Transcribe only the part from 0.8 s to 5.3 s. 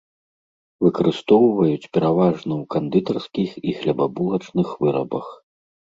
Выкарыстоўваюць пераважна ў кандытарскіх і хлебабулачных вырабах.